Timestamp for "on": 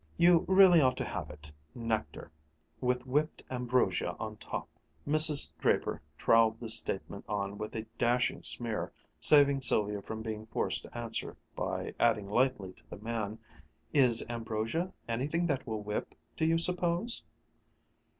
4.19-4.35, 7.29-7.59